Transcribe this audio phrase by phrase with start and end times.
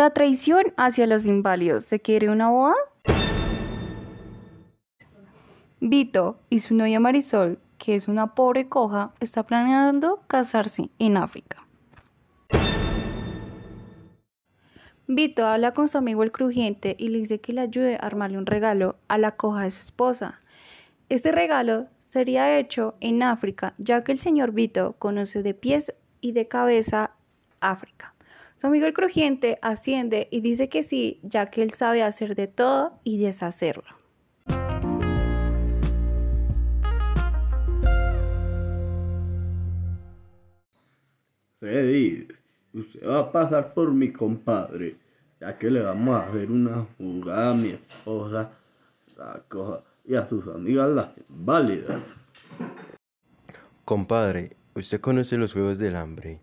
[0.00, 1.84] Segunda traición hacia los inválidos.
[1.84, 2.74] ¿Se quiere una boda?
[5.78, 11.66] Vito y su novia Marisol, que es una pobre coja, está planeando casarse en África.
[15.06, 18.38] Vito habla con su amigo el crujiente y le dice que le ayude a armarle
[18.38, 20.40] un regalo a la coja de su esposa.
[21.10, 25.92] Este regalo sería hecho en África, ya que el señor Vito conoce de pies
[26.22, 27.10] y de cabeza
[27.60, 28.14] África.
[28.60, 32.46] Su amigo el crujiente asciende y dice que sí, ya que él sabe hacer de
[32.46, 33.84] todo y deshacerlo.
[41.58, 42.28] Freddy,
[42.74, 44.96] usted va a pasar por mi compadre,
[45.40, 48.50] ya que le vamos a hacer una jugada a mi esposa,
[49.16, 52.02] la coja, y a sus amigas las válidas.
[53.86, 56.42] Compadre, usted conoce los juegos del hambre.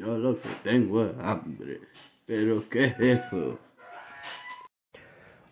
[0.00, 1.78] Yo lo que tengo es hambre,
[2.24, 3.58] pero ¿qué es eso?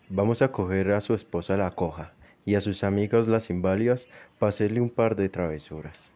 [0.09, 2.13] Vamos a coger a su esposa la coja
[2.45, 4.07] y a sus amigas las inválidas
[4.39, 6.11] para hacerle un par de travesuras.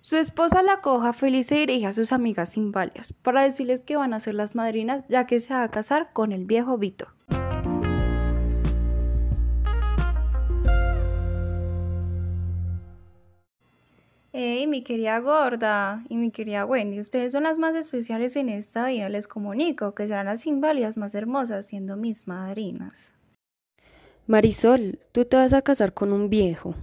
[0.00, 4.14] Su esposa la coja feliz se dirige a sus amigas inválidas para decirles que van
[4.14, 7.08] a ser las madrinas ya que se va a casar con el viejo Vito.
[14.40, 18.86] Hey, mi querida gorda y mi querida Wendy, ustedes son las más especiales en esta
[18.86, 19.08] vida.
[19.08, 23.12] Les comunico que serán las inválidas más hermosas siendo mis madrinas.
[24.28, 26.76] Marisol, tú te vas a casar con un viejo.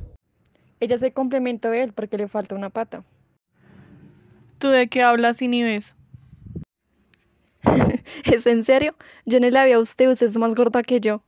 [0.82, 3.06] Ella se complemento de él porque le falta una pata.
[4.60, 5.96] ¿Tú de qué hablas y ni ves?
[8.26, 8.96] ¿Es en serio?
[9.26, 11.24] Yo no la vi a usted, usted es más gorda que yo.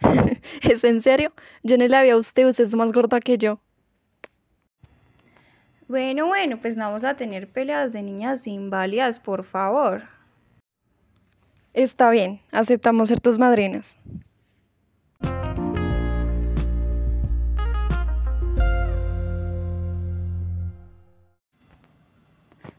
[0.62, 1.32] ¿Es en serio?
[1.62, 3.60] Yo no la vi a usted, usted es más gorda que yo.
[5.88, 10.02] Bueno, bueno, pues no vamos a tener peleas de niñas inválidas, por favor.
[11.74, 13.96] Está bien, aceptamos ser tus madrinas.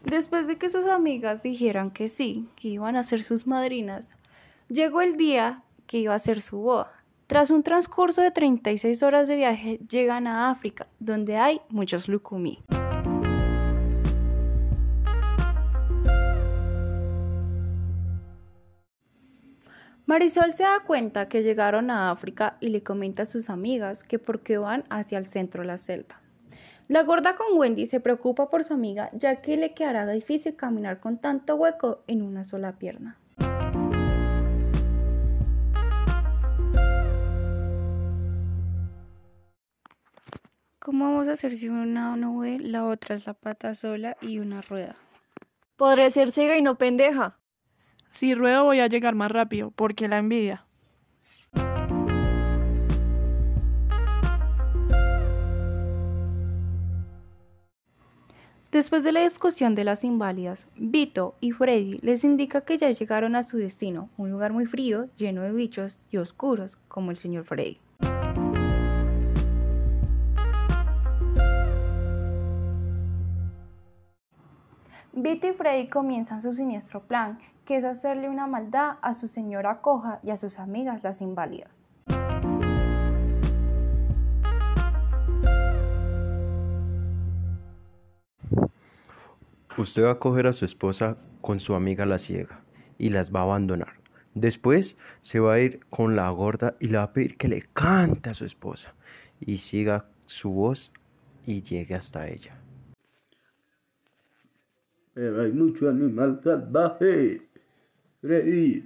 [0.03, 4.16] Después de que sus amigas dijeran que sí, que iban a ser sus madrinas,
[4.67, 6.91] llegó el día que iba a ser su boda.
[7.28, 12.63] Tras un transcurso de 36 horas de viaje, llegan a África, donde hay muchos lucumí.
[20.07, 24.19] Marisol se da cuenta que llegaron a África y le comenta a sus amigas que
[24.19, 26.22] por qué van hacia el centro de la selva.
[26.88, 31.01] La gorda con Wendy se preocupa por su amiga ya que le quedará difícil caminar
[31.01, 33.19] con tanto hueco en una sola pierna.
[40.79, 44.40] ¿Cómo vamos a hacer si una no ve, la otra es la pata sola y
[44.40, 44.96] una rueda?
[45.75, 47.38] Podré ser ciega y no pendeja.
[48.09, 50.68] Si ruedo voy a llegar más rápido, porque la envidia.
[58.72, 63.35] Después de la discusión de las inválidas, Vito y Freddy les indica que ya llegaron
[63.35, 67.46] a su destino, un lugar muy frío, lleno de bichos y oscuros, como el señor
[67.46, 67.79] Freddy.
[75.13, 79.81] Vito y Freddy comienzan su siniestro plan, que es hacerle una maldad a su señora
[79.81, 81.83] coja y a sus amigas las inválidas.
[89.78, 92.61] Usted va a coger a su esposa con su amiga la ciega
[92.97, 93.94] y las va a abandonar.
[94.34, 97.63] Después se va a ir con la gorda y le va a pedir que le
[97.73, 98.95] cante a su esposa
[99.39, 100.94] y siga su voz
[101.45, 102.57] y llegue hasta ella.
[105.13, 107.41] Pero hay mucho animal salvaje,
[108.28, 108.84] Freddy.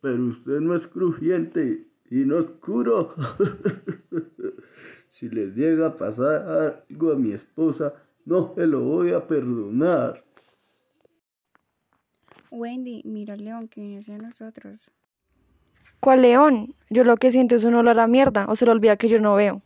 [0.00, 3.14] Pero usted no es crujiente y no oscuro.
[5.10, 7.92] si le llega a pasar algo a mi esposa,
[8.24, 10.24] no se lo voy a perdonar.
[12.50, 14.80] Wendy, mira al león que viene hacia nosotros.
[16.00, 16.74] ¿Cuál león?
[16.88, 19.20] Yo lo que siento es un olor a mierda, o se le olvida que yo
[19.20, 19.62] no veo.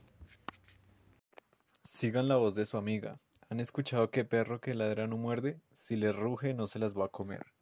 [1.84, 3.20] Sigan la voz de su amiga.
[3.48, 5.60] ¿Han escuchado que perro que ladra no muerde?
[5.72, 7.55] Si le ruge, no se las va a comer.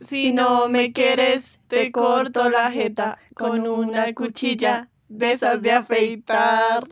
[0.00, 6.88] Si no me quieres, te corto la jeta con una cuchilla de de afeitar.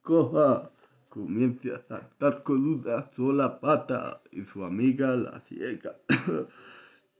[0.00, 0.70] Coja,
[1.10, 5.98] comience a saltar con una sola pata y su amiga la ciega.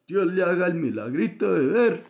[0.09, 2.05] Dios le haga el milagrito de ver.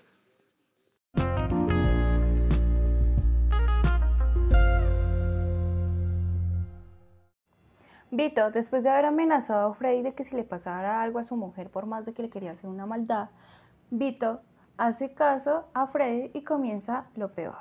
[8.15, 11.35] Vito, después de haber amenazado a Freddy de que si le pasara algo a su
[11.35, 13.31] mujer por más de que le quería hacer una maldad,
[13.89, 14.43] Vito
[14.77, 17.57] hace caso a Freddy y comienza lo peor.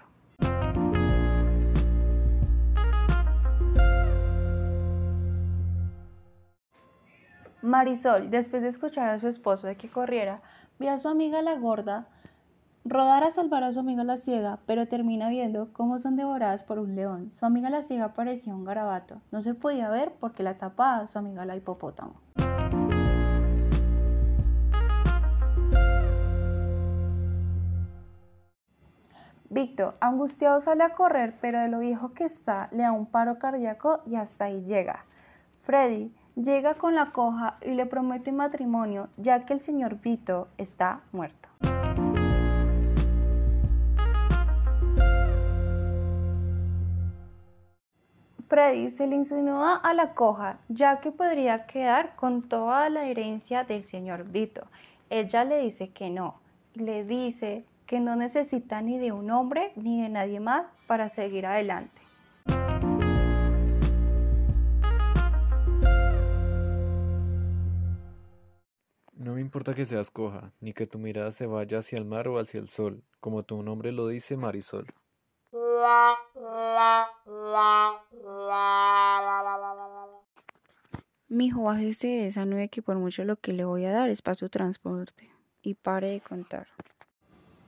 [7.61, 10.41] Marisol, después de escuchar a su esposo de que corriera,
[10.79, 12.09] ve a su amiga la gorda
[12.83, 16.79] rodar a salvar a su amiga la ciega, pero termina viendo cómo son devoradas por
[16.79, 17.31] un león.
[17.31, 19.21] Su amiga la ciega parecía un garabato.
[19.31, 22.15] No se podía ver porque la tapaba su amiga la hipopótamo.
[29.49, 33.37] Víctor, angustiado, sale a correr, pero de lo viejo que está, le da un paro
[33.37, 35.03] cardíaco y hasta ahí llega.
[35.63, 41.01] Freddy llega con la coja y le promete matrimonio, ya que el señor Vito está
[41.11, 41.49] muerto.
[48.51, 53.63] Freddy se le insinúa a la coja, ya que podría quedar con toda la herencia
[53.63, 54.67] del señor Vito.
[55.09, 56.35] Ella le dice que no,
[56.73, 61.45] le dice que no necesita ni de un hombre ni de nadie más para seguir
[61.45, 62.01] adelante.
[69.13, 72.27] No me importa que seas coja, ni que tu mirada se vaya hacia el mar
[72.27, 74.87] o hacia el sol, como tu nombre lo dice, Marisol.
[81.27, 84.21] Mijo, bájese de esa nube que por mucho lo que le voy a dar es
[84.21, 85.29] para su transporte.
[85.61, 86.67] Y pare de contar.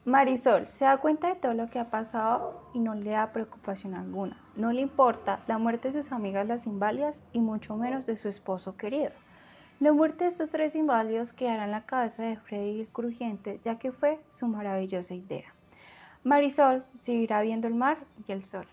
[0.05, 3.93] Marisol se da cuenta de todo lo que ha pasado y no le da preocupación
[3.93, 4.37] alguna.
[4.57, 8.27] No le importa la muerte de sus amigas las inválidas y mucho menos de su
[8.27, 9.11] esposo querido.
[9.79, 13.79] La muerte de estos tres inválidos quedará en la cabeza de Freddy el Crujiente, ya
[13.79, 15.52] que fue su maravillosa idea.
[16.23, 17.97] Marisol seguirá viendo el mar
[18.27, 18.65] y el sol.